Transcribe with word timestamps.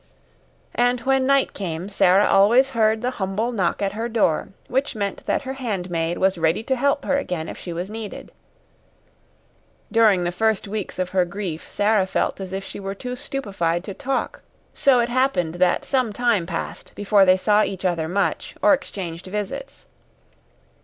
And 0.73 1.01
when 1.01 1.27
night 1.27 1.53
came 1.53 1.87
Sara 1.87 2.25
always 2.25 2.71
heard 2.71 3.03
the 3.03 3.11
humble 3.11 3.51
knock 3.51 3.83
at 3.83 3.91
her 3.91 4.09
door 4.09 4.47
which 4.67 4.95
meant 4.95 5.23
that 5.27 5.43
her 5.43 5.53
handmaid 5.53 6.17
was 6.17 6.39
ready 6.39 6.63
to 6.63 6.75
help 6.75 7.05
her 7.05 7.19
again 7.19 7.47
if 7.47 7.55
she 7.55 7.71
was 7.71 7.91
needed. 7.91 8.31
During 9.91 10.23
the 10.23 10.31
first 10.31 10.67
weeks 10.67 10.97
of 10.97 11.09
her 11.09 11.23
grief 11.23 11.69
Sara 11.69 12.07
felt 12.07 12.39
as 12.41 12.51
if 12.51 12.63
she 12.63 12.79
were 12.79 12.95
too 12.95 13.15
stupefied 13.15 13.83
to 13.83 13.93
talk, 13.93 14.41
so 14.73 14.99
it 15.01 15.09
happened 15.09 15.53
that 15.61 15.85
some 15.85 16.11
time 16.11 16.47
passed 16.47 16.93
before 16.95 17.23
they 17.23 17.37
saw 17.37 17.61
each 17.63 17.85
other 17.85 18.07
much 18.07 18.55
or 18.59 18.73
exchanged 18.73 19.27
visits. 19.27 19.85